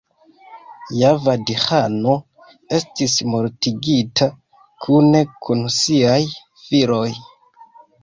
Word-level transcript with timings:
Javad-ĥano 0.99 2.15
estis 2.79 3.19
mortigita, 3.35 4.31
kune 4.89 5.25
kun 5.45 5.65
siaj 5.79 6.21
filoj. 6.67 7.09